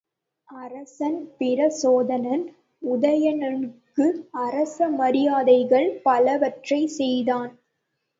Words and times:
அரசன் 0.49 1.17
பிரச்சோதனன், 1.39 2.45
உதயணனுக்கு 2.81 4.05
அரச 4.41 4.89
மரியாதைகள் 4.91 5.89
பலவற்றைச் 6.05 6.95
செய்தான். 6.97 7.51